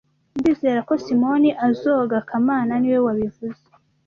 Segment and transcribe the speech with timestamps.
[0.39, 3.63] Ndizera ko Simoni azoga kamana niwe wabivuze